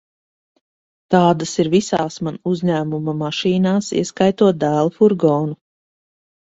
[1.15, 5.61] Tādas ir visās mana uzņēmuma mašīnās, ieskaitot dēla furgonu.